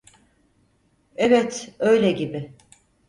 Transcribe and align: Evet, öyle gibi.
Evet, 1.15 1.73
öyle 1.79 2.11
gibi. 2.11 2.53